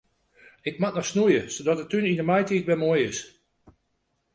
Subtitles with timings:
[0.69, 3.19] Ik moat noch snoeie sadat de tún yn de maitiid wer moai is.